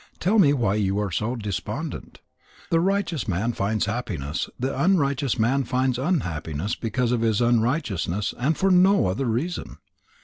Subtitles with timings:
[0.19, 2.21] Tell me why you are so despondent.
[2.71, 8.57] The righteous man finds happiness, the unrighteous man finds unhappiness because of his unrighteousness, and
[8.57, 9.77] for no other reason.